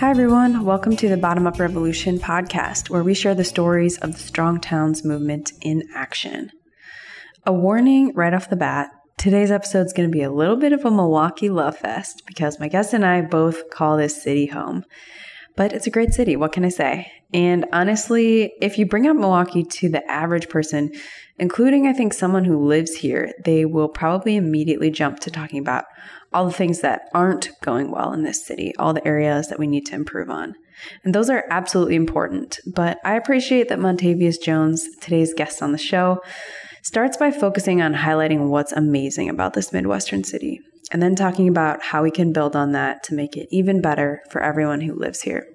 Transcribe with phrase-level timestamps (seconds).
[0.00, 0.64] Hi, everyone.
[0.64, 4.62] Welcome to the Bottom Up Revolution podcast, where we share the stories of the Strong
[4.62, 6.50] Towns movement in action.
[7.44, 8.88] A warning right off the bat
[9.18, 12.58] today's episode is going to be a little bit of a Milwaukee love fest because
[12.58, 14.86] my guest and I both call this city home.
[15.54, 16.34] But it's a great city.
[16.34, 17.12] What can I say?
[17.34, 20.92] And honestly, if you bring up Milwaukee to the average person,
[21.38, 25.84] including I think someone who lives here, they will probably immediately jump to talking about
[26.32, 29.66] all the things that aren't going well in this city, all the areas that we
[29.66, 30.54] need to improve on.
[31.04, 32.60] And those are absolutely important.
[32.66, 36.20] But I appreciate that Montavius Jones, today's guest on the show,
[36.82, 40.60] starts by focusing on highlighting what's amazing about this Midwestern city,
[40.92, 44.22] and then talking about how we can build on that to make it even better
[44.30, 45.46] for everyone who lives here.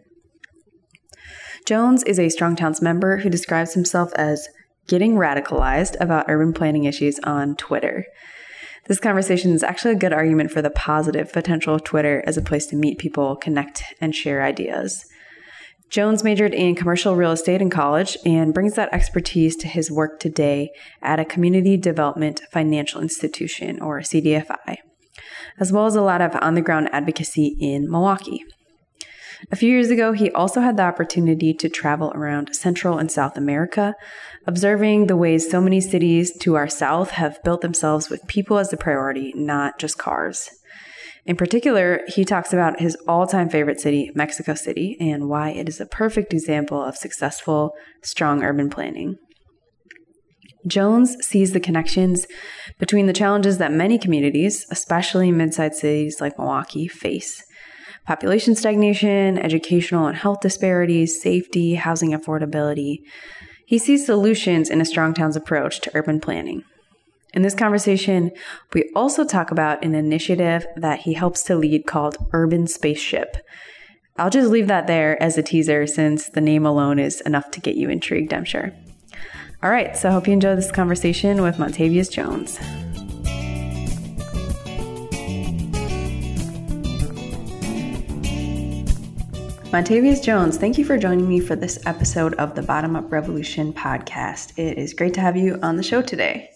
[1.66, 4.48] Jones is a Strong Towns member who describes himself as
[4.88, 8.06] getting radicalized about urban planning issues on Twitter.
[8.88, 12.42] This conversation is actually a good argument for the positive potential of Twitter as a
[12.42, 15.06] place to meet people, connect, and share ideas.
[15.90, 20.20] Jones majored in commercial real estate in college and brings that expertise to his work
[20.20, 20.70] today
[21.02, 24.78] at a community development financial institution, or CDFI,
[25.60, 28.44] as well as a lot of on the ground advocacy in Milwaukee.
[29.52, 33.38] A few years ago, he also had the opportunity to travel around Central and South
[33.38, 33.96] America,
[34.48, 38.70] observing the ways so many cities to our south have built themselves with people as
[38.70, 40.50] the priority, not just cars.
[41.26, 45.68] In particular, he talks about his all time favorite city, Mexico City, and why it
[45.68, 47.72] is a perfect example of successful,
[48.04, 49.16] strong urban planning.
[50.68, 52.26] Jones sees the connections
[52.80, 57.44] between the challenges that many communities, especially mid sized cities like Milwaukee, face
[58.06, 63.00] population stagnation, educational and health disparities, safety, housing affordability.
[63.66, 66.64] He sees solutions in a Strong Towns approach to urban planning.
[67.34, 68.32] In this conversation,
[68.74, 73.38] we also talk about an initiative that he helps to lead called Urban Spaceship.
[74.18, 77.60] I'll just leave that there as a teaser since the name alone is enough to
[77.60, 78.72] get you intrigued, I'm sure.
[79.62, 82.58] All right, so I hope you enjoy this conversation with Montavius Jones.
[89.76, 93.74] Montavius Jones, thank you for joining me for this episode of the Bottom Up Revolution
[93.74, 94.58] podcast.
[94.58, 96.50] It is great to have you on the show today.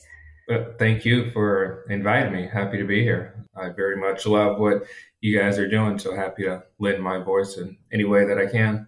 [0.48, 2.48] Well, thank you for inviting me.
[2.48, 3.46] Happy to be here.
[3.58, 4.84] I very much love what
[5.20, 8.46] you guys are doing, so happy to lend my voice in any way that I
[8.46, 8.88] can.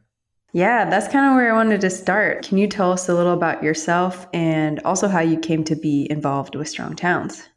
[0.54, 2.44] Yeah, that's kind of where I wanted to start.
[2.48, 6.08] Can you tell us a little about yourself and also how you came to be
[6.10, 7.50] involved with Strong Towns?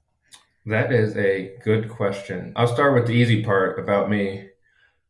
[0.66, 2.52] That is a good question.
[2.56, 4.48] I'll start with the easy part about me.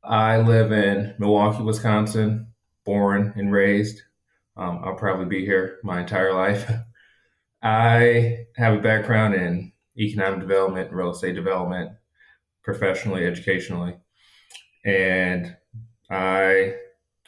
[0.07, 2.49] I live in Milwaukee, Wisconsin,
[2.85, 4.03] born and raised.
[4.55, 6.71] Um, I'll probably be here my entire life.
[7.63, 11.93] I have a background in economic development real estate development,
[12.63, 13.97] professionally, educationally.
[14.85, 15.57] And
[16.11, 16.75] I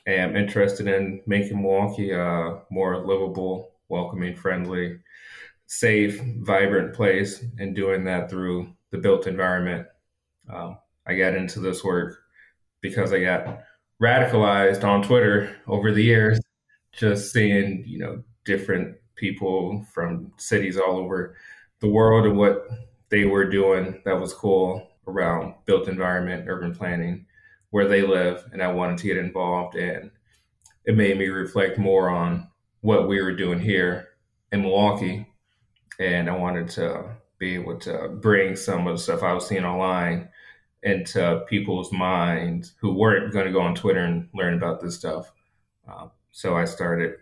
[0.07, 4.99] am interested in making Milwaukee a more livable, welcoming, friendly,
[5.67, 9.87] safe, vibrant place, and doing that through the built environment.
[10.53, 10.77] Um,
[11.07, 12.19] I got into this work
[12.89, 13.61] because I got
[14.03, 16.41] radicalized on Twitter over the years,
[16.93, 21.37] just seeing, you know, different people from cities all over
[21.81, 22.69] the world and what
[23.09, 27.27] they were doing that was cool around built environment, urban planning,
[27.71, 28.45] where they live.
[28.53, 29.77] And I wanted to get involved.
[29.77, 30.11] And
[30.85, 32.49] it made me reflect more on
[32.81, 34.09] what we were doing here
[34.53, 35.27] in Milwaukee.
[35.99, 39.65] And I wanted to be able to bring some of the stuff I was seeing
[39.65, 40.29] online
[40.87, 45.33] into people's minds who weren't going to go on Twitter and learn about this stuff.
[45.89, 47.17] Uh, so I started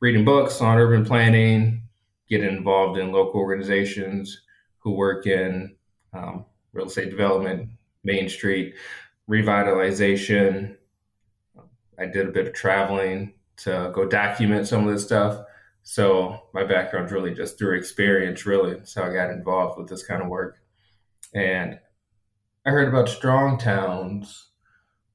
[0.00, 1.82] reading books on urban planning,
[2.28, 4.42] getting involved in local organizations
[4.78, 5.76] who work in
[6.12, 7.70] um, real estate development,
[8.02, 8.74] Main Street
[9.30, 10.76] revitalization.
[11.96, 15.44] I did a bit of traveling to go document some of this stuff.
[15.84, 18.80] So my background's really just through experience, really.
[18.84, 20.58] So I got involved with this kind of work.
[21.34, 21.78] And
[22.66, 24.48] I heard about strong towns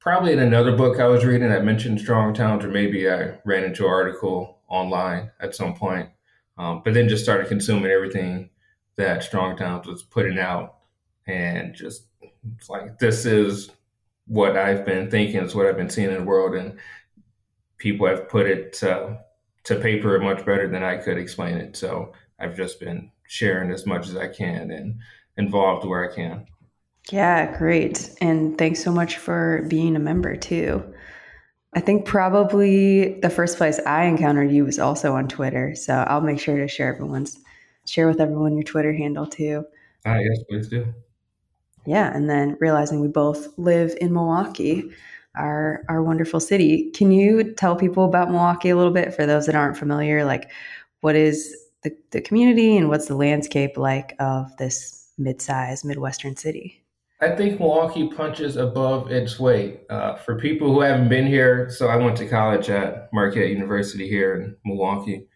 [0.00, 3.64] probably in another book I was reading I mentioned strong towns, or maybe I ran
[3.64, 6.08] into an article online at some point.
[6.56, 8.50] Um, but then just started consuming everything
[8.96, 10.76] that Strong Towns was putting out,
[11.26, 12.06] and just
[12.56, 13.70] it's like this is
[14.26, 16.78] what I've been thinking, it's what I've been seeing in the world, and
[17.78, 19.18] people have put it to,
[19.64, 21.76] to paper much better than I could explain it.
[21.76, 25.00] So I've just been sharing as much as I can and
[25.36, 26.46] involved where I can.
[27.10, 28.10] Yeah, great.
[28.20, 30.82] And thanks so much for being a member too.
[31.74, 35.74] I think probably the first place I encountered you was also on Twitter.
[35.74, 37.38] So I'll make sure to share everyone's
[37.86, 39.64] share with everyone your Twitter handle too.
[40.04, 40.86] Ah, yes, please do.
[41.86, 44.90] Yeah, and then realizing we both live in Milwaukee,
[45.36, 46.90] our our wonderful city.
[46.90, 50.24] Can you tell people about Milwaukee a little bit for those that aren't familiar?
[50.24, 50.50] Like,
[51.00, 56.79] what is the, the community and what's the landscape like of this mid-sized Midwestern city?
[57.22, 59.80] I think Milwaukee punches above its weight.
[59.90, 64.08] Uh, for people who haven't been here, so I went to college at Marquette University
[64.08, 65.26] here in Milwaukee,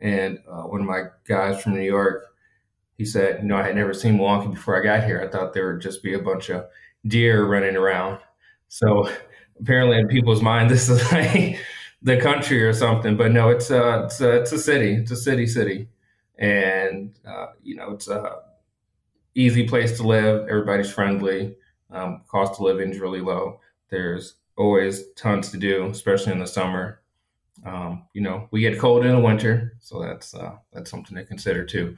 [0.00, 2.26] and uh, one of my guys from New York,
[2.96, 5.20] he said, you know, I had never seen Milwaukee before I got here.
[5.20, 6.66] I thought there would just be a bunch of
[7.06, 8.20] deer running around.
[8.68, 9.10] So
[9.60, 11.58] apparently, in people's mind, this is like
[12.02, 13.16] the country or something.
[13.16, 14.94] But no, it's a it's a, it's a city.
[14.94, 15.88] It's a city city,
[16.38, 18.42] and uh, you know, it's a
[19.34, 20.48] easy place to live.
[20.48, 21.56] Everybody's friendly.
[21.90, 23.60] Um, cost of living is really low.
[23.90, 27.00] There's always tons to do, especially in the summer.
[27.64, 31.24] Um, you know, we get cold in the winter, so that's uh, that's something to
[31.24, 31.96] consider too.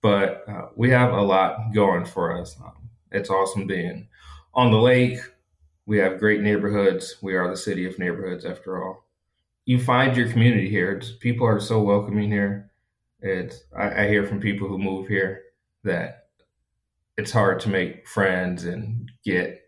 [0.00, 2.56] But uh, we have a lot going for us.
[2.64, 4.08] Um, it's awesome being
[4.54, 5.18] on the lake.
[5.86, 7.16] We have great neighborhoods.
[7.22, 9.04] We are the city of neighborhoods, after all.
[9.64, 10.92] You find your community here.
[10.92, 12.70] It's, people are so welcoming here.
[13.20, 15.42] It's I, I hear from people who move here
[15.84, 16.21] that
[17.16, 19.60] it's hard to make friends and get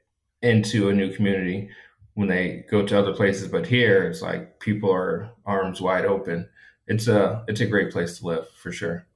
[0.43, 1.69] into a new community
[2.14, 3.49] when they go to other places.
[3.49, 6.49] But here, it's like people are arms wide open.
[6.87, 9.06] It's a it's a great place to live for sure.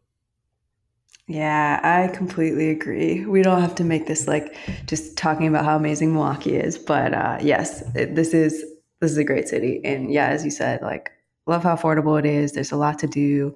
[1.26, 3.26] Yeah, I completely agree.
[3.26, 7.12] We don't have to make this like just talking about how amazing Milwaukee is, but
[7.12, 8.64] uh, yes, it, this is
[9.00, 11.10] this is a great city, and yeah, as you said, like
[11.46, 12.52] love how affordable it is.
[12.52, 13.54] There's a lot to do,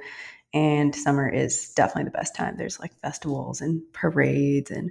[0.54, 2.56] and summer is definitely the best time.
[2.56, 4.90] There's like festivals and parades and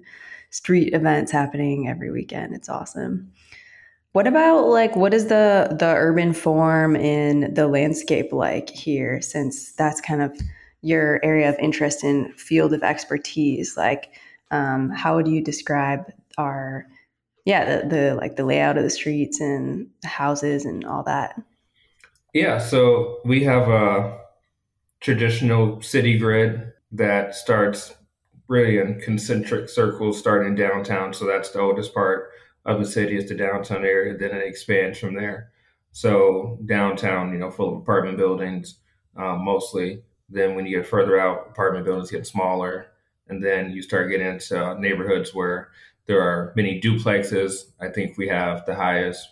[0.49, 2.55] street events happening every weekend.
[2.55, 3.31] It's awesome.
[4.13, 9.71] What about like what is the the urban form in the landscape like here since
[9.73, 10.37] that's kind of
[10.81, 14.11] your area of interest and field of expertise like
[14.49, 16.85] um, how would you describe our
[17.45, 21.39] yeah the, the like the layout of the streets and the houses and all that
[22.33, 24.20] yeah so we have a
[25.01, 27.93] traditional city grid that starts
[28.47, 31.13] really in concentric circles starting downtown.
[31.13, 32.29] So that's the oldest part
[32.65, 34.17] of the city is the downtown area.
[34.17, 35.51] Then it expands from there.
[35.91, 38.79] So downtown, you know, full of apartment buildings
[39.17, 40.03] um, mostly.
[40.29, 42.87] Then when you get further out, apartment buildings get smaller.
[43.27, 45.69] And then you start getting into neighborhoods where
[46.05, 47.71] there are many duplexes.
[47.79, 49.29] I think we have the highest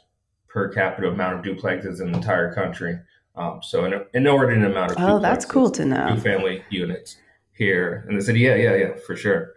[0.48, 3.00] per capita amount of duplexes in the entire country.
[3.36, 6.16] Um, so an inordinate amount of oh, that's cool to know.
[6.16, 7.18] Two family units
[7.54, 8.40] here in the city.
[8.40, 9.54] Yeah, yeah, yeah, for sure.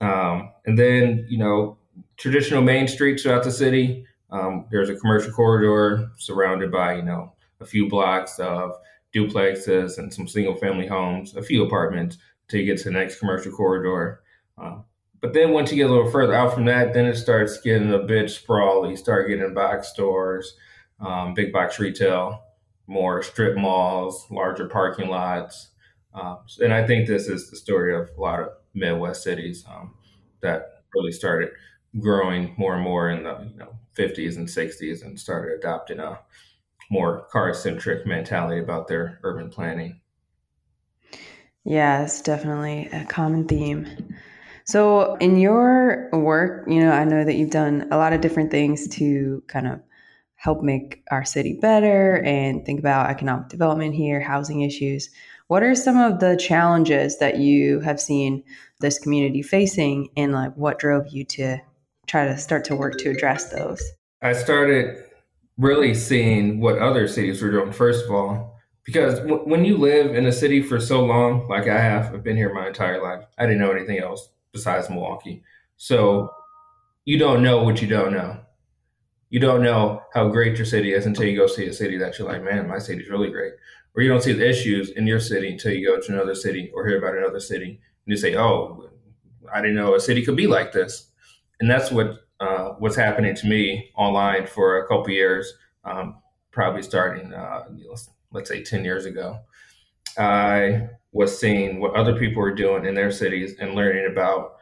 [0.00, 1.78] Um, and then you know
[2.16, 4.04] traditional main streets throughout the city.
[4.30, 8.76] Um, there's a commercial corridor surrounded by you know a few blocks of
[9.14, 12.18] duplexes and some single family homes, a few apartments
[12.48, 14.22] till you get to the next commercial corridor.
[14.56, 14.84] Um,
[15.20, 17.92] but then once you get a little further out from that, then it starts getting
[17.92, 18.90] a bit sprawly.
[18.90, 20.54] You start getting box stores,
[21.00, 22.42] um, big box retail,
[22.88, 25.68] more strip malls, larger parking lots.
[26.14, 29.94] Um, and I think this is the story of a lot of Midwest cities um,
[30.40, 31.50] that really started
[32.00, 36.18] growing more and more in the you know 50s and 60s and started adopting a
[36.90, 40.00] more car centric mentality about their urban planning.
[42.02, 44.14] It's definitely a common theme.
[44.64, 48.50] So, in your work, you know, I know that you've done a lot of different
[48.50, 49.80] things to kind of
[50.38, 55.10] help make our city better and think about economic development here, housing issues.
[55.48, 58.44] What are some of the challenges that you have seen
[58.80, 61.58] this community facing and like what drove you to
[62.06, 63.82] try to start to work to address those?
[64.22, 65.02] I started
[65.56, 70.14] really seeing what other cities were doing first of all because w- when you live
[70.14, 73.24] in a city for so long like I have, I've been here my entire life.
[73.36, 75.42] I didn't know anything else besides Milwaukee.
[75.78, 76.30] So
[77.04, 78.38] you don't know what you don't know
[79.30, 82.18] you don't know how great your city is until you go see a city that
[82.18, 83.52] you're like, man, my city's really great.
[83.94, 86.70] Or you don't see the issues in your city until you go to another city
[86.74, 88.90] or hear about another city and you say, oh,
[89.52, 91.10] I didn't know a city could be like this.
[91.60, 95.52] And that's what uh, what's happening to me online for a couple years,
[95.84, 96.18] um,
[96.52, 97.64] probably starting, uh,
[98.30, 99.40] let's say, 10 years ago.
[100.16, 104.56] I was seeing what other people were doing in their cities and learning about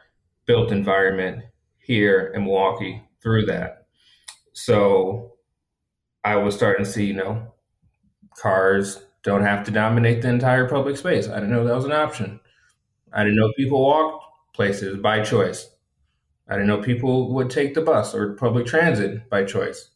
[0.47, 1.43] built environment
[1.77, 3.76] here in Milwaukee through that.
[4.57, 5.33] So
[6.23, 7.53] I was starting to see, you know,
[8.35, 11.29] cars don't have to dominate the entire public space.
[11.29, 12.39] I didn't know that was an option.
[13.13, 15.69] I didn't know people walked places by choice.
[16.49, 19.91] I didn't know people would take the bus or public transit by choice.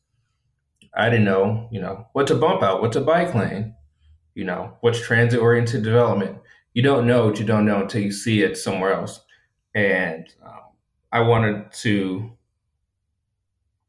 [0.94, 3.74] I didn't know, you know, what's a bump out, what's a bike lane,
[4.36, 6.38] you know, what's transit oriented development.
[6.76, 9.22] You don't know what you don't know until you see it somewhere else.
[9.74, 10.62] And um,
[11.12, 12.38] I wanted to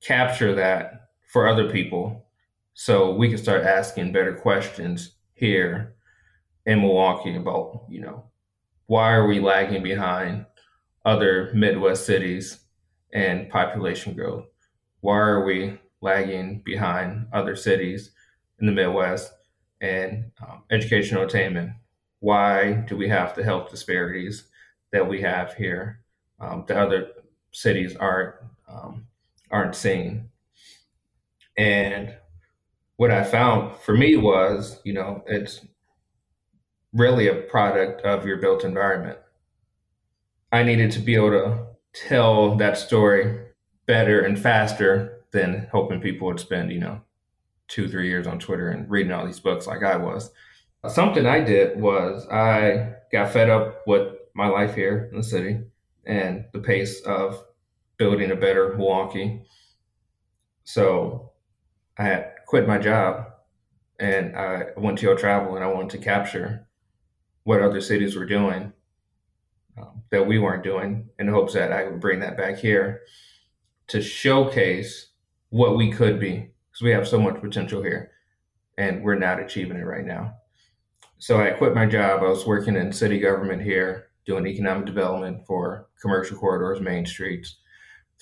[0.03, 2.27] capture that for other people
[2.75, 5.95] so we can start asking better questions here
[6.67, 8.25] in Milwaukee about, you know,
[8.87, 10.47] why are we lagging behind
[11.05, 12.59] other Midwest cities
[13.13, 14.47] and population growth?
[15.01, 18.11] Why are we lagging behind other cities
[18.61, 19.33] in the Midwest
[19.81, 21.73] and um, educational attainment?
[22.21, 24.45] Why do we have the health disparities
[24.93, 26.01] that we have here
[26.41, 27.09] um, that other
[27.53, 28.35] cities aren't
[28.69, 29.07] um,
[29.53, 30.31] aren't seen.
[31.57, 32.15] And
[32.97, 35.65] what I found for me was, you know, it's
[36.93, 39.19] really a product of your built environment.
[40.51, 43.47] I needed to be able to tell that story
[43.87, 47.01] better and faster than hoping people would spend, you know,
[47.69, 50.31] two, three years on Twitter and reading all these books like I was.
[50.89, 55.61] Something I did was I got fed up with my life here in the city
[56.05, 57.43] and the pace of
[58.03, 59.41] building a better Milwaukee.
[60.65, 61.31] So
[61.97, 63.27] I had quit my job
[64.01, 66.67] and I went to go travel and I wanted to capture
[67.45, 68.73] what other cities were doing
[69.79, 73.03] um, that we weren't doing in hopes that I would bring that back here
[73.87, 75.13] to showcase
[75.51, 78.11] what we could be because we have so much potential here
[78.79, 80.35] and we're not achieving it right now.
[81.19, 82.25] So I quit my job.
[82.25, 87.59] I was working in city government here doing economic development for commercial corridors, main streets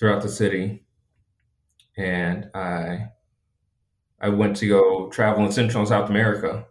[0.01, 0.83] throughout the city.
[1.97, 3.11] And I
[4.19, 6.65] I went to go travel in Central and South America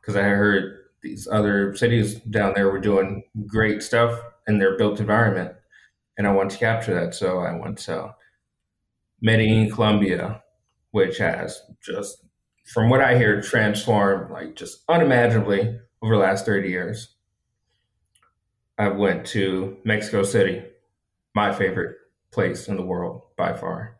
[0.00, 5.00] because I heard these other cities down there were doing great stuff in their built
[5.00, 5.52] environment,
[6.16, 7.14] and I wanted to capture that.
[7.14, 8.14] So I went to
[9.20, 10.42] Medellin, Colombia,
[10.90, 12.24] which has just,
[12.66, 17.14] from what I hear, transformed like just unimaginably over the last 30 years.
[18.78, 20.62] I went to Mexico City,
[21.34, 21.96] my favorite
[22.30, 23.98] place in the world by far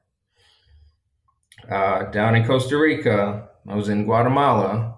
[1.70, 3.49] uh, down in Costa Rica.
[3.68, 4.97] I was in Guatemala,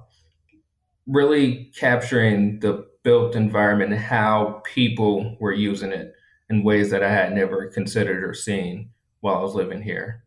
[1.06, 6.14] really capturing the built environment and how people were using it
[6.50, 10.24] in ways that I had never considered or seen while I was living here.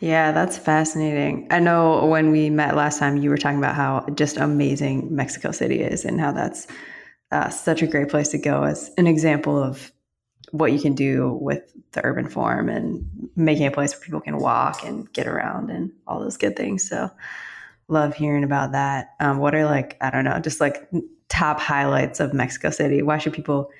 [0.00, 1.46] Yeah, that's fascinating.
[1.50, 5.52] I know when we met last time, you were talking about how just amazing Mexico
[5.52, 6.66] City is and how that's
[7.32, 9.90] uh, such a great place to go as an example of
[10.50, 11.62] what you can do with
[11.92, 15.90] the urban form and making a place where people can walk and get around and
[16.06, 16.86] all those good things.
[16.86, 17.10] So
[17.88, 19.14] love hearing about that.
[19.18, 20.88] Um, what are like, I don't know, just like
[21.30, 23.00] top highlights of Mexico City?
[23.02, 23.70] Why should people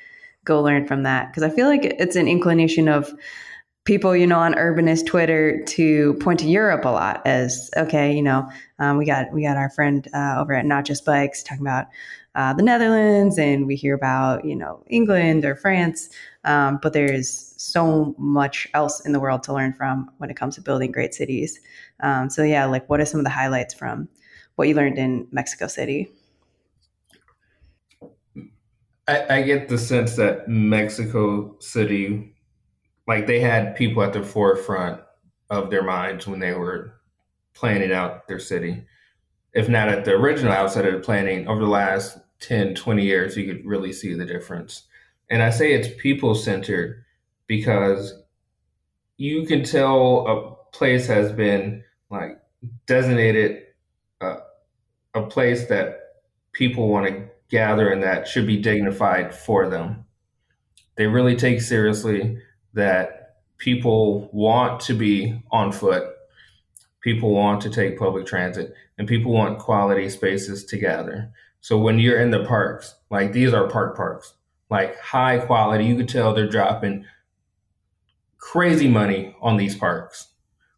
[0.44, 1.28] go learn from that?
[1.28, 3.12] Because I feel like it's an inclination of
[3.84, 8.22] people, you know, on urbanist Twitter to point to Europe a lot as, okay, you
[8.22, 11.66] know, um, we got, we got our friend uh, over at Not Just Bikes talking
[11.66, 11.88] about
[12.34, 16.08] uh, the Netherlands and we hear about, you know, England or France.
[16.44, 20.54] Um, but there's so much else in the world to learn from when it comes
[20.54, 21.60] to building great cities.
[22.00, 24.08] Um, so, yeah, like what are some of the highlights from
[24.56, 26.10] what you learned in Mexico City?
[29.08, 32.34] I, I get the sense that Mexico City,
[33.06, 35.00] like they had people at the forefront
[35.50, 36.94] of their minds when they were
[37.52, 38.84] planning out their city.
[39.52, 43.36] If not at the original outset of the planning, over the last 10, 20 years,
[43.36, 44.84] you could really see the difference.
[45.30, 47.04] And I say it's people centered
[47.46, 48.14] because
[49.16, 52.40] you can tell a place has been like
[52.86, 53.62] designated
[55.14, 55.98] a place that
[56.52, 60.04] people want to gather and that should be dignified for them.
[60.96, 62.38] They really take seriously
[62.74, 66.04] that people want to be on foot,
[67.00, 71.30] people want to take public transit, and people want quality spaces to gather.
[71.62, 74.34] So when you're in the parks, like these are park parks,
[74.68, 75.84] like high quality.
[75.84, 77.06] You could tell they're dropping
[78.38, 80.26] crazy money on these parks,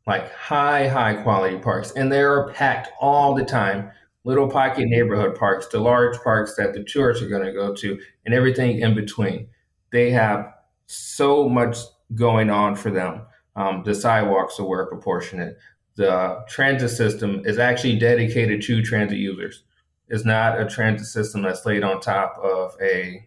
[0.07, 1.93] like high, high quality parks.
[1.93, 3.91] And they are packed all the time.
[4.25, 7.99] Little pocket neighborhood parks to large parks that the tourists are going to go to
[8.27, 9.49] and everything in between.
[9.91, 10.53] They have
[10.87, 11.79] so much
[12.15, 13.23] going on for them.
[13.57, 15.57] Um, the sidewalks are well proportionate.
[15.97, 19.63] The transit system is actually dedicated to transit users.
[20.09, 23.27] It's not a transit system that's laid on top of a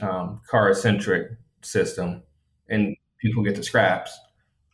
[0.00, 2.22] um, car centric system
[2.68, 4.18] and people get the scraps.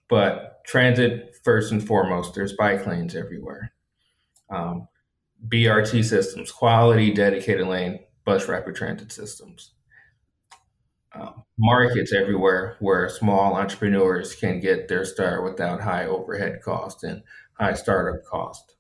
[0.09, 3.73] But transit, first and foremost, there's bike lanes everywhere.
[4.51, 4.89] Um,
[5.49, 9.73] BRT systems, quality dedicated lane bus rapid transit systems.
[11.13, 17.23] Um, markets everywhere where small entrepreneurs can get their start without high overhead cost and
[17.55, 18.77] high startup cost.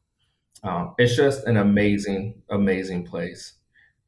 [0.62, 3.54] Um, it's just an amazing, amazing place.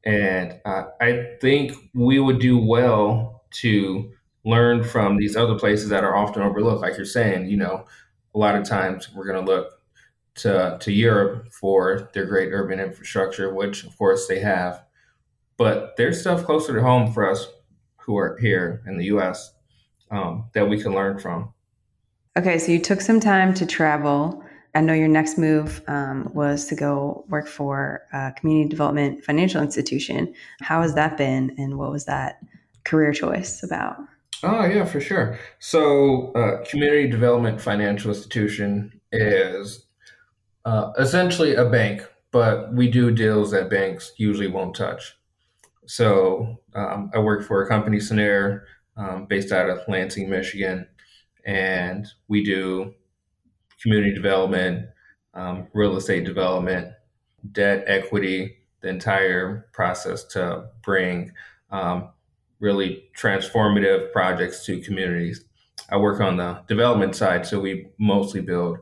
[0.05, 4.11] And uh, I think we would do well to
[4.45, 6.81] learn from these other places that are often overlooked.
[6.81, 7.85] Like you're saying, you know,
[8.35, 9.79] a lot of times we're going to look
[10.35, 14.83] to to Europe for their great urban infrastructure, which of course they have,
[15.57, 17.47] but there's stuff closer to home for us
[17.97, 19.53] who are here in the U.S.
[20.11, 21.53] Um, that we can learn from.
[22.37, 24.43] Okay, so you took some time to travel.
[24.75, 29.61] I know your next move um, was to go work for a community development financial
[29.61, 30.33] institution.
[30.61, 32.39] How has that been, and what was that
[32.83, 33.97] career choice about?
[34.41, 35.37] Oh, yeah, for sure.
[35.59, 39.85] So, uh, community development financial institution is
[40.65, 45.15] uh, essentially a bank, but we do deals that banks usually won't touch.
[45.85, 48.63] So, um, I work for a company, Cinnaire,
[48.97, 50.87] um, based out of Lansing, Michigan
[51.45, 52.93] and we do
[53.83, 54.87] community development,
[55.35, 56.87] um, real estate development,
[57.51, 61.31] debt equity, the entire process to bring
[61.69, 62.09] um,
[62.59, 65.45] really transformative projects to communities.
[65.89, 68.79] I work on the development side, so we mostly build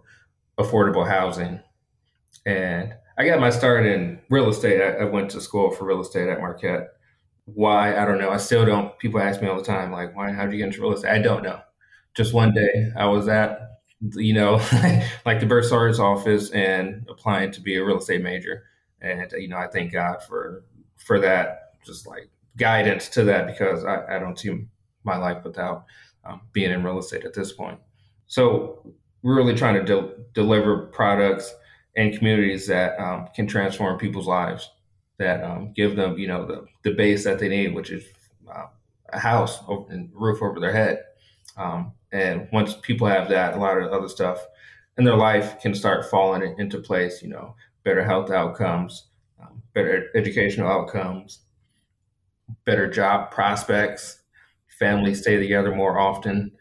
[0.60, 1.60] affordable housing.
[2.46, 4.82] And I got my start in real estate.
[4.82, 6.90] I, I went to school for real estate at Marquette.
[7.46, 7.98] Why?
[7.98, 8.30] I don't know.
[8.30, 8.98] I still don't.
[9.00, 10.32] People ask me all the time, like, why?
[10.32, 11.12] How did you get into real estate?
[11.12, 11.60] I don't know
[12.14, 13.71] just one day I was at,
[14.14, 14.54] you know,
[15.26, 18.66] like the bursar's office and applying to be a real estate major.
[19.02, 20.64] And, you know, I thank God for,
[20.98, 24.66] for that, just like guidance to that, because I, I don't see
[25.04, 25.86] my life without
[26.26, 27.80] um, being in real estate at this point.
[28.28, 28.94] So
[29.24, 31.54] we're really trying to de- deliver products
[31.96, 34.70] and communities that um, can transform people's lives,
[35.18, 38.04] that um, give them, you know, the, the base that they need, which is
[38.52, 38.68] uh,
[39.12, 41.04] a house and roof over their head.
[41.58, 44.46] Um, and once people have that, a lot of other stuff
[44.98, 47.22] in their life can start falling into place.
[47.22, 49.08] You know, better health outcomes,
[49.42, 51.40] um, better educational outcomes,
[52.66, 54.20] better job prospects.
[54.80, 56.52] Families stay together more often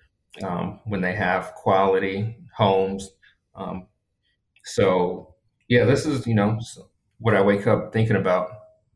[0.45, 3.11] um, when they have quality homes.
[3.55, 3.87] Um,
[4.65, 5.35] so,
[5.69, 6.59] yeah, this is you know
[7.19, 8.51] what I wake up thinking about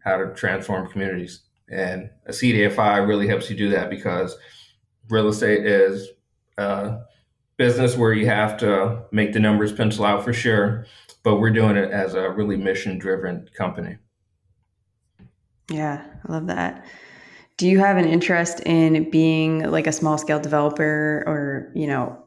[0.04, 4.36] how to transform communities, and a CDFI really helps you do that because
[5.10, 6.08] real estate is
[6.58, 6.98] uh,
[7.56, 10.86] business where you have to make the numbers pencil out for sure,
[11.22, 13.96] but we're doing it as a really mission driven company.
[15.70, 16.84] Yeah, I love that.
[17.56, 22.18] Do you have an interest in being like a small scale developer or, you know,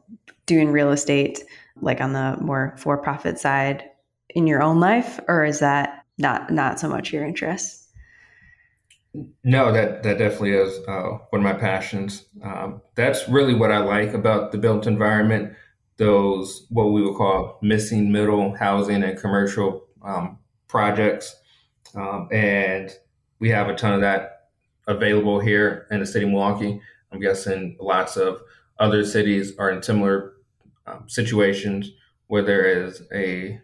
[0.46, 1.44] doing real estate
[1.80, 3.84] like on the more for profit side
[4.30, 7.87] in your own life or is that not not so much your interest?
[9.44, 12.26] No, that that definitely is uh, one of my passions.
[12.42, 15.54] Um, that's really what I like about the built environment.
[15.96, 21.36] Those what we would call missing middle housing and commercial um, projects,
[21.94, 22.90] um, and
[23.40, 24.50] we have a ton of that
[24.86, 26.80] available here in the city of Milwaukee.
[27.12, 28.40] I'm guessing lots of
[28.78, 30.34] other cities are in similar
[30.86, 31.90] um, situations
[32.28, 33.60] where there is a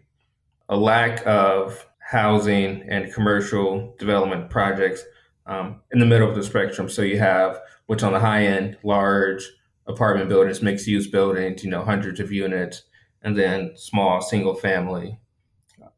[0.69, 5.03] a lack of housing and commercial development projects
[5.45, 6.89] um, in the middle of the spectrum.
[6.89, 9.43] So you have what's on the high end, large
[9.87, 12.83] apartment buildings, mixed use buildings, you know, hundreds of units,
[13.21, 15.19] and then small single family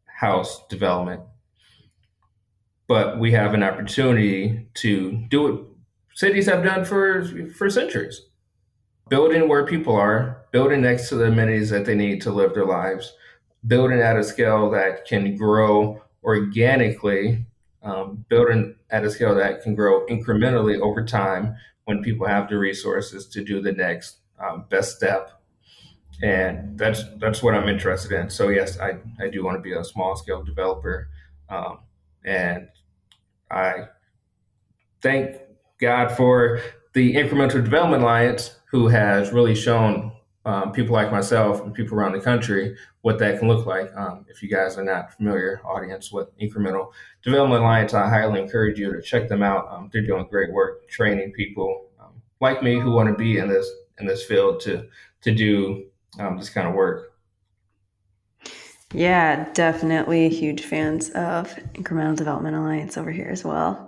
[0.06, 1.22] house development.
[2.88, 5.62] But we have an opportunity to do what
[6.16, 7.24] cities have done for
[7.56, 8.22] for centuries.
[9.10, 12.66] Building where people are, building next to the amenities that they need to live their
[12.66, 13.14] lives,
[13.66, 17.46] building at a scale that can grow organically
[17.88, 22.58] um, building at a scale that can grow incrementally over time when people have the
[22.58, 25.42] resources to do the next um, best step.
[26.22, 28.30] And that's that's what I'm interested in.
[28.30, 31.10] So yes, I, I do want to be a small scale developer,
[31.48, 31.80] um,
[32.26, 32.68] and
[33.52, 33.86] I
[35.02, 35.38] thank
[35.80, 36.60] God for
[36.94, 40.12] the Incremental Development Alliance, who has really shown
[40.48, 43.94] um, people like myself and people around the country what that can look like.
[43.98, 48.80] Um, if you guys are not familiar, audience, with Incremental Development Alliance, I highly encourage
[48.80, 49.68] you to check them out.
[49.70, 53.50] Um, they're doing great work training people um, like me who want to be in
[53.50, 54.88] this in this field to
[55.22, 57.12] to do um, this kind of work.
[58.94, 63.87] Yeah, definitely huge fans of Incremental Development Alliance over here as well.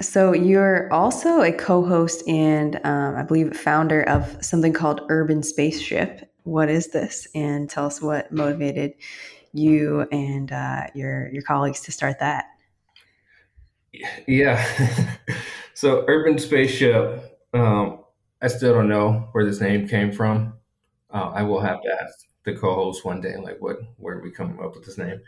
[0.00, 6.30] So you're also a co-host and um, I believe founder of something called Urban Spaceship.
[6.42, 7.28] What is this?
[7.34, 8.94] And tell us what motivated
[9.52, 12.46] you and uh, your your colleagues to start that.
[14.26, 14.64] Yeah.
[15.74, 17.40] so Urban Spaceship.
[17.52, 18.00] Um,
[18.42, 20.54] I still don't know where this name came from.
[21.10, 24.58] Uh, I will have to ask the co-host one day, like, what, where we coming
[24.62, 25.20] up with this name?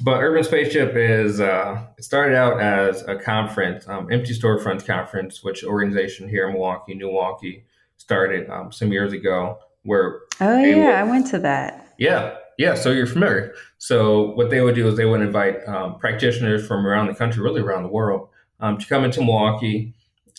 [0.00, 5.42] But Urban Spaceship is uh, it started out as a conference, um, Empty storefronts Conference,
[5.42, 7.64] which organization here in Milwaukee, Newaukee,
[7.96, 9.58] started um, some years ago.
[9.82, 11.94] Where oh yeah, would, I went to that.
[11.98, 12.74] Yeah, yeah.
[12.74, 13.54] So you're familiar.
[13.78, 17.42] So what they would do is they would invite um, practitioners from around the country,
[17.42, 18.28] really around the world,
[18.60, 19.94] um, to come into Milwaukee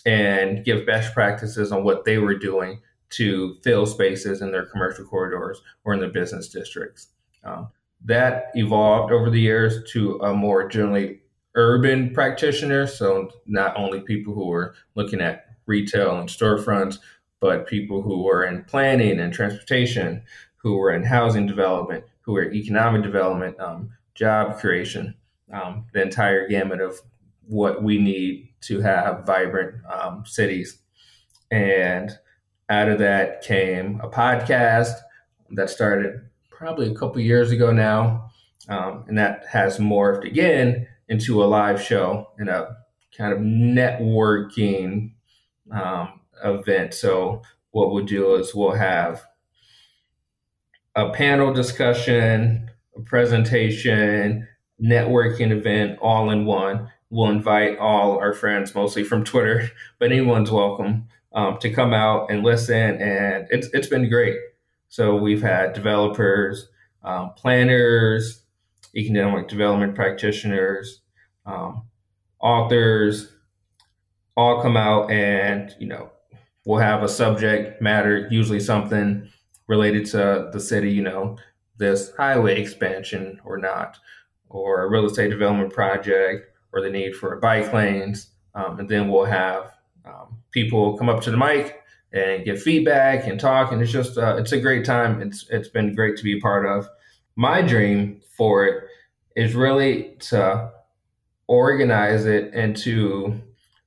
[0.06, 5.04] and give best practices on what they were doing to fill spaces in their commercial
[5.04, 7.08] corridors or in their business districts.
[7.44, 7.70] Um,
[8.06, 11.20] that evolved over the years to a more generally
[11.56, 12.88] urban practitioner.
[12.88, 17.00] So not only people who were looking at retail and storefronts,
[17.40, 20.24] but people who were in planning and transportation,
[20.58, 25.16] who were in housing development, who were economic development, um, job creation,
[25.52, 27.00] um, the entire gamut of
[27.48, 30.80] what we need to have vibrant um, cities.
[31.50, 32.12] And
[32.70, 34.94] out of that came a podcast
[35.52, 36.29] that started
[36.60, 38.30] probably a couple years ago now.
[38.68, 42.76] Um, and that has morphed again into a live show and a
[43.18, 45.14] kind of networking
[45.72, 46.94] um, event.
[46.94, 47.42] So,
[47.72, 49.24] what we'll do is we'll have
[50.96, 54.48] a panel discussion, a presentation,
[54.84, 56.92] networking event all in one.
[57.10, 59.70] We'll invite all our friends, mostly from Twitter,
[60.00, 63.02] but anyone's welcome um, to come out and listen.
[63.02, 64.36] And it's, it's been great.
[64.90, 66.68] So we've had developers,
[67.04, 68.42] um, planners,
[68.96, 71.02] economic development practitioners,
[71.46, 71.84] um,
[72.42, 73.32] authors,
[74.36, 76.10] all come out and you know
[76.66, 79.30] we'll have a subject matter, usually something
[79.68, 80.92] related to the city.
[80.92, 81.38] You know,
[81.78, 83.98] this highway expansion or not,
[84.50, 89.08] or a real estate development project, or the need for bike lanes, um, and then
[89.08, 89.72] we'll have
[90.04, 91.79] um, people come up to the mic
[92.12, 93.72] and get feedback and talk.
[93.72, 95.22] And it's just uh, it's a great time.
[95.22, 96.88] It's it's been great to be part of.
[97.36, 98.84] My dream for it
[99.36, 100.72] is really to
[101.48, 103.42] organize it into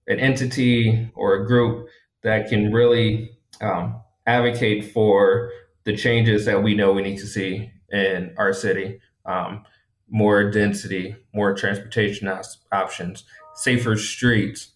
[0.08, 1.88] an entity or a group
[2.22, 5.50] that can really um, advocate for
[5.84, 9.00] the changes that we know we need to see in our city.
[9.26, 9.64] Um,
[10.08, 12.30] more density, more transportation
[12.70, 14.72] options, safer streets,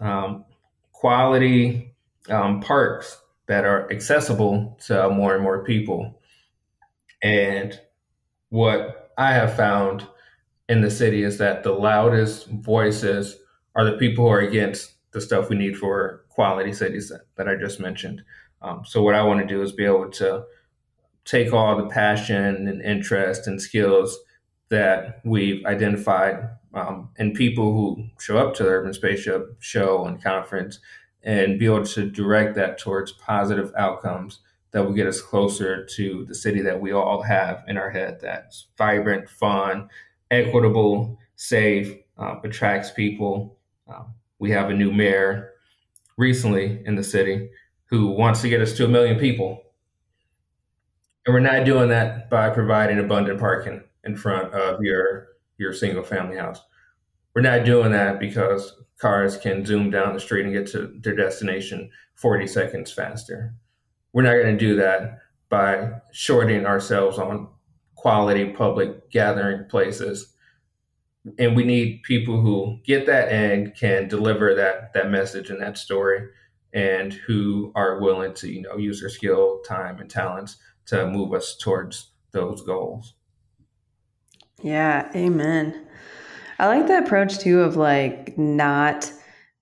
[0.00, 0.44] um,
[0.92, 1.94] quality
[2.30, 6.20] um, parks that are accessible to more and more people.
[7.22, 7.78] And
[8.50, 10.06] what I have found
[10.68, 13.36] in the city is that the loudest voices
[13.74, 17.48] are the people who are against the stuff we need for quality cities that, that
[17.48, 18.22] I just mentioned.
[18.60, 20.44] Um, so, what I want to do is be able to
[21.24, 24.18] take all the passion and interest and skills
[24.68, 30.22] that we've identified um, in people who show up to the Urban Spaceship show and
[30.22, 30.80] conference
[31.22, 36.24] and be able to direct that towards positive outcomes that will get us closer to
[36.26, 39.88] the city that we all have in our head that's vibrant, fun,
[40.30, 43.58] equitable, safe, um, attracts people.
[43.88, 45.52] Um, we have a new mayor
[46.16, 47.48] recently in the city
[47.86, 49.62] who wants to get us to a million people.
[51.26, 55.28] And we're not doing that by providing abundant parking in front of your
[55.58, 56.60] your single family house.
[57.34, 61.14] We're not doing that because cars can zoom down the street and get to their
[61.14, 63.54] destination 40 seconds faster.
[64.12, 67.48] We're not going to do that by shorting ourselves on
[67.94, 70.34] quality public gathering places.
[71.38, 75.78] And we need people who get that and can deliver that that message and that
[75.78, 76.28] story
[76.72, 80.56] and who are willing to, you know, use their skill, time and talents
[80.86, 83.14] to move us towards those goals.
[84.62, 85.87] Yeah, amen.
[86.58, 89.12] I like the approach too of like not,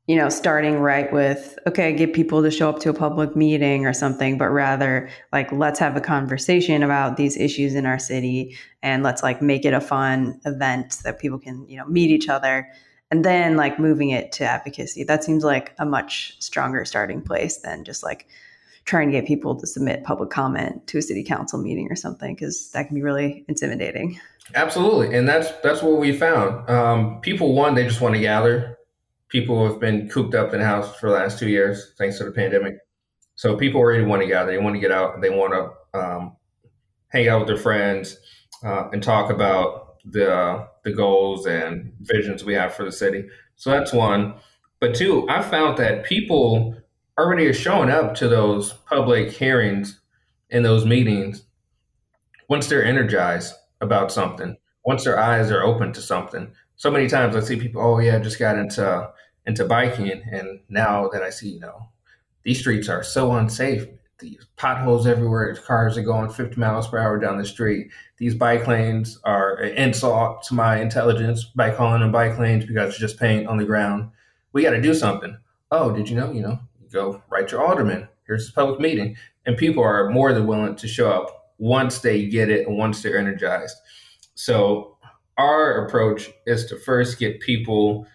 [0.06, 3.84] you know, starting right with, okay, get people to show up to a public meeting
[3.84, 8.56] or something, but rather like, let's have a conversation about these issues in our city
[8.82, 12.28] and let's like make it a fun event that people can, you know, meet each
[12.28, 12.68] other.
[13.10, 15.04] And then like moving it to advocacy.
[15.04, 18.26] That seems like a much stronger starting place than just like,
[18.86, 22.34] trying to get people to submit public comment to a city council meeting or something
[22.34, 24.18] because that can be really intimidating.
[24.54, 26.70] Absolutely, and that's that's what we found.
[26.70, 28.78] Um, people, one, they just want to gather.
[29.28, 32.30] People have been cooped up in house for the last two years thanks to the
[32.30, 32.76] pandemic.
[33.34, 34.52] So people already want to gather.
[34.52, 35.20] They want to get out.
[35.20, 36.36] They want to um,
[37.08, 38.16] hang out with their friends
[38.64, 43.28] uh, and talk about the the goals and visions we have for the city.
[43.56, 44.34] So that's one.
[44.78, 46.76] But two, I found that people
[47.18, 50.00] already is showing up to those public hearings
[50.50, 51.44] and those meetings
[52.48, 56.50] once they're energized about something once their eyes are open to something.
[56.76, 59.10] So many times I see people, oh yeah, I just got into
[59.44, 61.88] into biking, and now that I see, you know,
[62.42, 63.86] these streets are so unsafe.
[64.18, 65.54] these potholes everywhere.
[65.56, 67.90] Cars are going 50 miles per hour down the street.
[68.16, 72.90] These bike lanes are an insult to my intelligence by calling them bike lanes because
[72.90, 74.10] it's just paint on the ground.
[74.52, 75.36] We got to do something.
[75.70, 76.32] Oh, did you know?
[76.32, 76.60] You know,
[76.92, 78.08] go write your alderman.
[78.26, 82.26] Here's a public meeting, and people are more than willing to show up once they
[82.26, 83.76] get it and once they're energized.
[84.34, 84.98] So
[85.38, 88.06] our approach is to first get people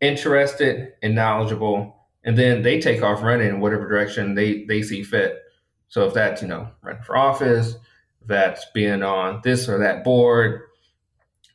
[0.00, 5.02] interested and knowledgeable, and then they take off running in whatever direction they they see
[5.02, 5.38] fit.
[5.88, 7.76] So if that's, you know, running for office,
[8.26, 10.62] that's being on this or that board,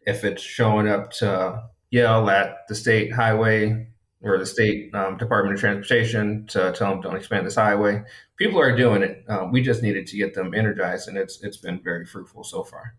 [0.05, 3.87] if it's showing up to yell at the state highway
[4.25, 8.03] or the state um, Department of Transportation to tell them don't expand this highway,
[8.37, 9.23] people are doing it.
[9.29, 12.63] Um, we just needed to get them energized, and it's it's been very fruitful so
[12.63, 12.95] far.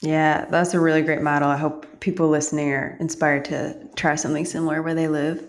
[0.00, 1.48] Yeah, that's a really great model.
[1.48, 5.46] I hope people listening are inspired to try something similar where they live.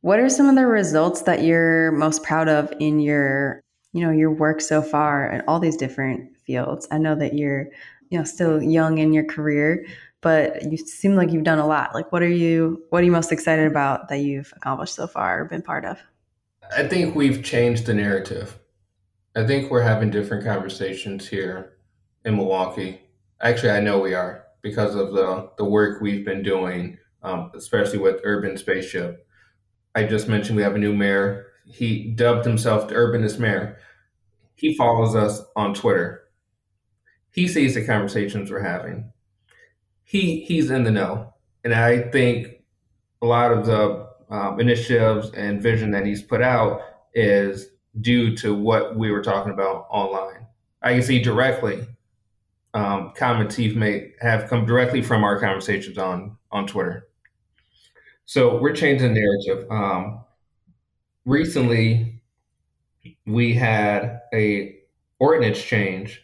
[0.00, 4.10] What are some of the results that you're most proud of in your, you know,
[4.10, 6.88] your work so far in all these different fields?
[6.90, 7.68] I know that you're,
[8.08, 9.86] you know, still young in your career,
[10.20, 11.94] but you seem like you've done a lot.
[11.94, 15.42] Like what are you what are you most excited about that you've accomplished so far
[15.42, 15.98] or been part of?
[16.76, 18.58] I think we've changed the narrative.
[19.36, 21.74] I think we're having different conversations here
[22.24, 23.00] in Milwaukee.
[23.40, 27.98] Actually, I know we are because of the the work we've been doing, um, especially
[27.98, 29.24] with Urban Spaceship
[29.98, 31.46] I just mentioned we have a new mayor.
[31.66, 33.78] He dubbed himself the urbanist mayor.
[34.54, 36.22] He follows us on Twitter.
[37.32, 39.12] He sees the conversations we're having.
[40.08, 42.62] He he's in the know, and I think
[43.20, 46.80] a lot of the um, initiatives and vision that he's put out
[47.12, 47.68] is
[48.00, 50.46] due to what we were talking about online.
[50.80, 51.86] I can see directly
[52.72, 57.08] um, comments made have come directly from our conversations on on Twitter.
[58.24, 59.70] So we're changing narrative.
[59.70, 60.24] Um,
[61.26, 62.22] recently,
[63.26, 64.78] we had a
[65.18, 66.22] ordinance change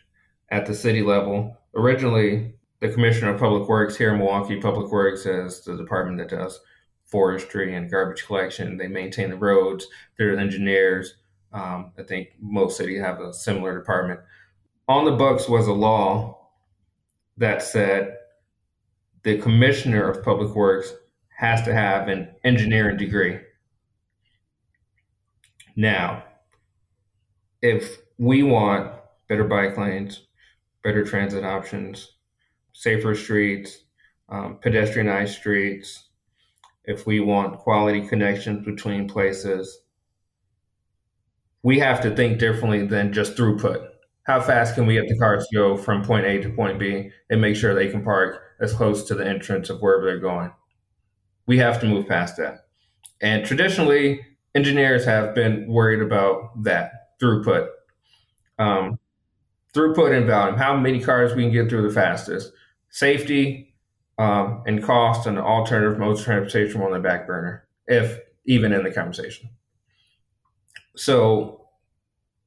[0.49, 1.59] at the city level.
[1.75, 2.54] Originally,
[2.85, 6.61] the Commissioner of Public Works here in Milwaukee, Public Works is the department that does
[7.07, 8.77] forestry and garbage collection.
[8.77, 9.87] They maintain the roads.
[10.19, 11.15] They're engineers.
[11.55, 14.21] Um, I think most cities have a similar department.
[14.87, 16.51] On the books was a law
[17.39, 18.19] that said
[19.23, 20.93] the Commissioner of Public Works
[21.39, 23.39] has to have an engineering degree.
[25.75, 26.23] Now,
[27.63, 28.93] if we want
[29.27, 30.27] better bike lanes,
[30.83, 32.11] better transit options,
[32.75, 33.85] safer streets,
[34.29, 36.11] um, pedestrianized streets,
[36.85, 39.81] if we want quality connections between places,
[41.63, 43.89] we have to think differently than just throughput.
[44.25, 47.11] How fast can we get the cars to go from point A to point B
[47.31, 50.51] and make sure they can park as close to the entrance of wherever they're going?
[51.47, 52.67] we have to move past that.
[53.21, 54.21] And traditionally,
[54.55, 57.69] engineers have been worried about that throughput,
[58.59, 58.99] um,
[59.75, 62.53] throughput and volume, how many cars we can get through the fastest,
[62.95, 63.75] safety,
[64.19, 68.85] um, and cost and alternative modes of transportation on the back burner, if even in
[68.85, 69.51] the conversation.
[70.95, 71.67] So,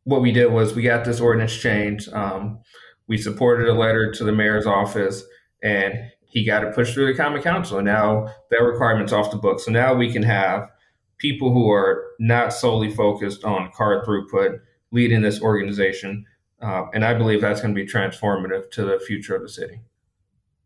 [0.05, 2.13] what we did was we got this ordinance changed.
[2.13, 2.59] Um,
[3.07, 5.21] we supported a letter to the mayor's office,
[5.61, 7.79] and he got it pushed through the common council.
[7.79, 9.59] And now that requirement's off the book.
[9.59, 10.69] So now we can have
[11.17, 14.59] people who are not solely focused on car throughput
[14.91, 16.25] leading this organization.
[16.61, 19.81] Uh, and I believe that's going to be transformative to the future of the city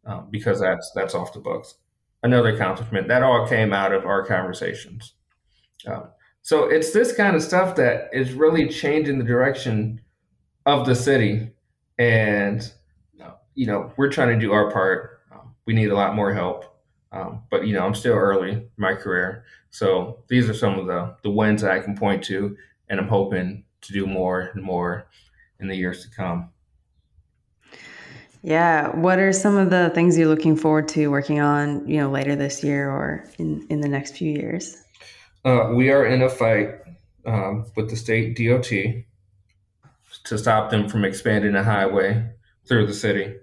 [0.06, 1.76] um, because that's that's off the books.
[2.24, 5.14] Another accomplishment that all came out of our conversations.
[5.88, 6.10] Um,
[6.44, 10.02] so it's this kind of stuff that is really changing the direction
[10.66, 11.52] of the city,
[11.98, 12.72] and
[13.54, 15.12] you know we're trying to do our part
[15.66, 16.66] we need a lot more help.
[17.12, 20.88] Um, but you know, I'm still early in my career, so these are some of
[20.88, 22.56] the the wins that I can point to,
[22.90, 25.08] and I'm hoping to do more and more
[25.60, 26.51] in the years to come.
[28.44, 32.10] Yeah, what are some of the things you're looking forward to working on, you know,
[32.10, 34.78] later this year or in in the next few years?
[35.46, 36.70] Uh, we are in a fight
[37.26, 38.72] um, with the state DOT
[40.24, 42.32] to stop them from expanding a highway
[42.68, 43.36] through the city.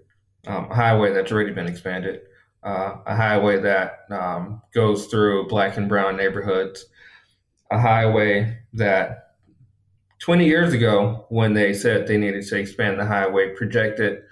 [0.47, 2.21] Um, a highway that's already been expanded,
[2.63, 6.87] uh, a highway that um, goes through black and brown neighborhoods,
[7.71, 9.35] a highway that
[10.21, 14.23] 20 years ago, when they said they needed to expand the highway, projected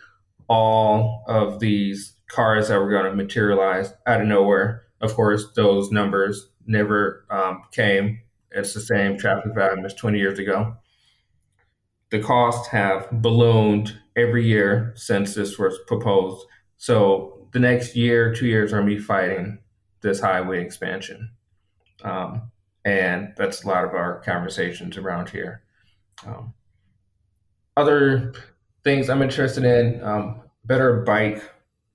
[0.49, 4.83] all of these cars that were going to materialize out of nowhere.
[5.01, 8.21] Of course, those numbers never um, came.
[8.51, 10.77] It's the same traffic volume as 20 years ago.
[12.11, 16.47] The costs have ballooned every year since this was proposed.
[16.77, 19.59] So the next year, two years, are me fighting
[20.01, 21.31] this highway expansion.
[22.03, 22.51] Um,
[22.85, 25.63] and that's a lot of our conversations around here.
[26.25, 26.55] Um,
[27.77, 28.33] other
[28.87, 31.43] things I'm interested in um, better bike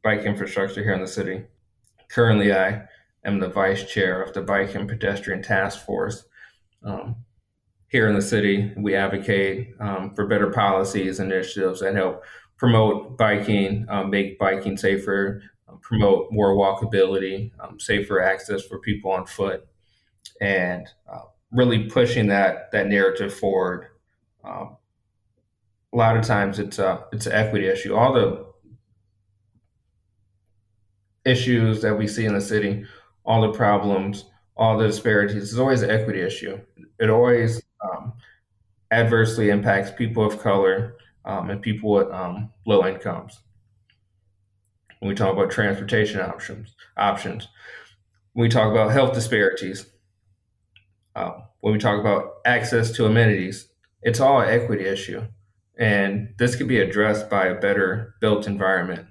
[0.03, 1.45] bike infrastructure here in the city.
[2.09, 2.81] Currently, I
[3.23, 6.25] am the vice chair of the Bike and Pedestrian Task Force.
[6.83, 7.15] Um,
[7.87, 12.23] here in the city, we advocate um, for better policies and initiatives that help
[12.57, 19.11] promote biking, um, make biking safer, um, promote more walkability, um, safer access for people
[19.11, 19.65] on foot,
[20.41, 21.21] and uh,
[21.53, 23.87] really pushing that that narrative forward.
[25.93, 27.95] A lot of times, it's a it's an equity issue.
[27.95, 28.45] All the
[31.25, 32.85] issues that we see in the city,
[33.25, 34.25] all the problems,
[34.55, 36.59] all the disparities, is always an equity issue.
[36.99, 38.13] It always um,
[38.91, 43.39] adversely impacts people of color um, and people with um, low incomes.
[44.99, 47.47] When we talk about transportation options, options,
[48.33, 49.85] when we talk about health disparities,
[51.15, 53.67] uh, when we talk about access to amenities,
[54.01, 55.23] it's all an equity issue.
[55.81, 59.07] And this could be addressed by a better built environment.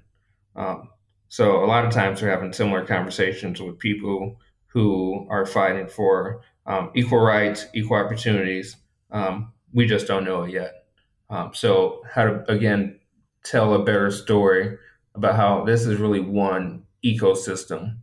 [0.55, 0.89] Um,
[1.27, 4.37] so a lot of times we're having similar conversations with people
[4.69, 8.77] who are fighting for um, equal rights, equal opportunities.
[9.11, 10.85] Um, we just don't know it yet.
[11.29, 13.01] Um, so how to again
[13.43, 14.79] tell a better story
[15.17, 17.97] about how this is really one ecosystem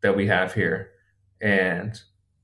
[0.00, 0.90] that we have here,
[1.40, 1.96] and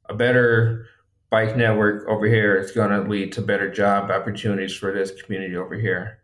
[0.08, 0.86] a better
[1.30, 5.56] bike network over here is going to lead to better job opportunities for this community
[5.56, 6.20] over here.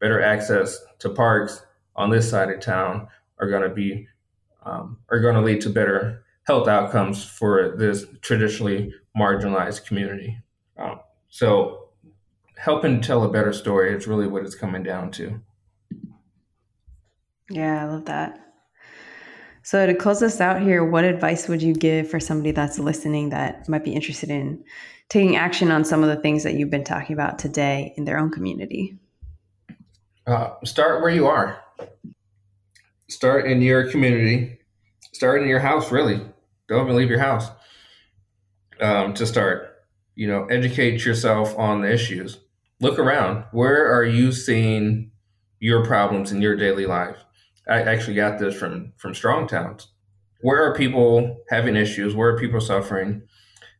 [0.00, 1.62] Better access to parks
[1.96, 4.06] on this side of town are going to be
[4.64, 10.38] um, are going to lead to better health outcomes for this traditionally marginalized community.
[10.76, 11.90] Um, so,
[12.56, 15.40] helping tell a better story is really what it's coming down to.
[17.50, 18.47] Yeah, I love that.
[19.62, 23.30] So, to close us out here, what advice would you give for somebody that's listening
[23.30, 24.64] that might be interested in
[25.08, 28.18] taking action on some of the things that you've been talking about today in their
[28.18, 28.98] own community?
[30.26, 31.62] Uh, start where you are
[33.08, 34.58] start in your community,
[35.12, 36.20] start in your house, really.
[36.68, 37.50] Don't even leave your house
[38.80, 39.82] um, to start.
[40.14, 42.38] You know, educate yourself on the issues.
[42.80, 43.44] Look around.
[43.52, 45.10] Where are you seeing
[45.58, 47.16] your problems in your daily life?
[47.68, 49.88] I actually got this from from Strong Towns.
[50.40, 52.14] Where are people having issues?
[52.14, 53.22] Where are people suffering?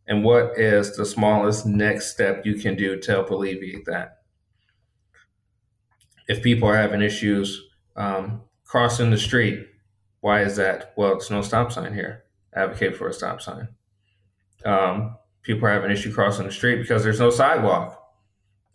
[0.06, 4.18] And what is the smallest next step you can do to help alleviate that?
[6.26, 9.66] If people are having issues um, crossing the street.
[10.20, 10.92] Why is that?
[10.96, 12.24] Well, it's no stop sign here.
[12.54, 13.68] Advocate for a stop sign.
[14.64, 18.00] Um, people are having issue crossing the street because there's no sidewalk.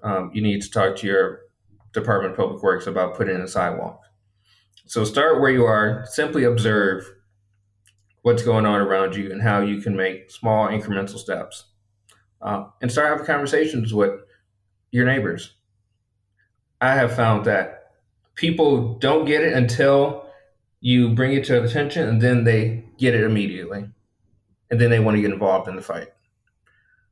[0.04, 1.39] Um, you need to talk to your
[1.93, 4.02] Department of Public Works about putting in a sidewalk.
[4.86, 6.06] So start where you are.
[6.08, 7.06] Simply observe
[8.22, 11.65] what's going on around you and how you can make small incremental steps,
[12.41, 14.22] uh, and start having conversations with
[14.91, 15.56] your neighbors.
[16.80, 17.91] I have found that
[18.36, 20.26] people don't get it until
[20.80, 23.86] you bring it to their attention and then they get it immediately.
[24.69, 26.10] And then they want to get involved in the fight.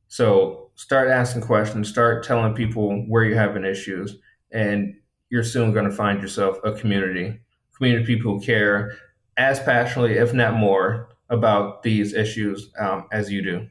[0.08, 4.16] So start asking questions, start telling people where you're having issues,
[4.50, 4.94] and
[5.30, 7.40] you're soon going to find yourself a community,
[7.82, 8.96] community people care
[9.36, 13.66] as passionately, if not more, about these issues um, as you do.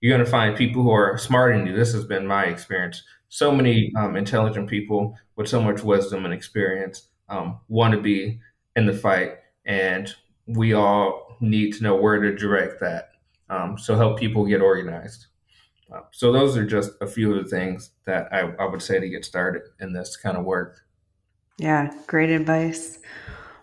[0.00, 1.76] You're going to find people who are smarter than you.
[1.76, 6.32] This has been my experience so many um, intelligent people with so much wisdom and
[6.32, 8.40] experience um, want to be
[8.76, 9.32] in the fight,
[9.66, 10.14] and
[10.46, 13.10] we all need to know where to direct that.
[13.50, 15.26] Um, so help people get organized.
[15.92, 19.00] Uh, so those are just a few of the things that I, I would say
[19.00, 20.85] to get started in this kind of work.
[21.58, 22.98] Yeah, great advice.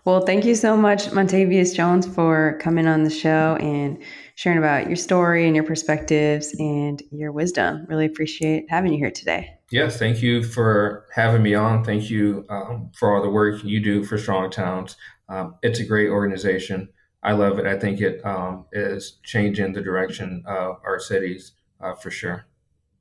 [0.04, 4.02] Well, thank you so much, Montavius Jones, for coming on the show and
[4.34, 7.86] sharing about your story and your perspectives and your wisdom.
[7.88, 9.56] Really appreciate having you here today.
[9.70, 11.84] Yes, thank you for having me on.
[11.84, 14.96] Thank you um, for all the work you do for Strong Towns.
[15.30, 16.90] Um, it's a great organization.
[17.22, 17.66] I love it.
[17.66, 22.44] I think it um, is changing the direction of our cities uh, for sure.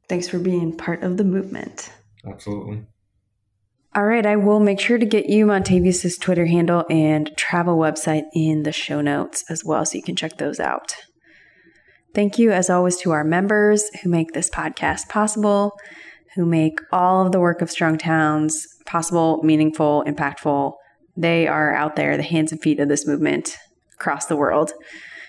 [0.08, 1.92] Thanks for being part of the movement.
[2.26, 2.86] Absolutely.
[3.96, 8.24] All right, I will make sure to get you Montavius' Twitter handle and travel website
[8.34, 10.96] in the show notes as well, so you can check those out.
[12.16, 15.78] Thank you, as always, to our members who make this podcast possible,
[16.34, 20.74] who make all of the work of Strong Towns possible, meaningful, impactful.
[21.16, 23.58] They are out there, the hands and feet of this movement
[23.94, 24.74] across the world.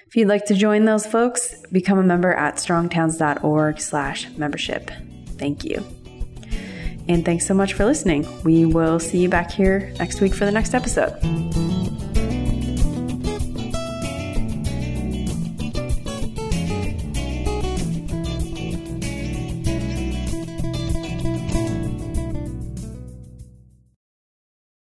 [0.06, 4.90] If you'd like to join those folks, become a member at strongtowns.org slash membership.
[5.36, 5.84] Thank you.
[7.08, 8.26] And thanks so much for listening.
[8.44, 11.12] We will see you back here next week for the next episode.